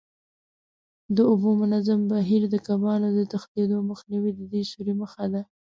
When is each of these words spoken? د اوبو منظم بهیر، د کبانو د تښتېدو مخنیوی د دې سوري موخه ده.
د 1.15 1.17
اوبو 1.31 1.49
منظم 1.61 1.99
بهیر، 2.11 2.43
د 2.49 2.55
کبانو 2.67 3.07
د 3.17 3.19
تښتېدو 3.31 3.77
مخنیوی 3.89 4.31
د 4.35 4.41
دې 4.51 4.61
سوري 4.71 4.93
موخه 4.99 5.25
ده. 5.33 5.41